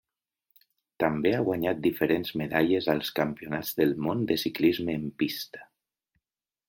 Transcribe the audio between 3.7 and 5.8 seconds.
del món de ciclisme en pista.